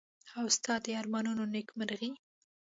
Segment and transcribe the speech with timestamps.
[0.37, 2.11] او ستا د ارمانونو نېکمرغي.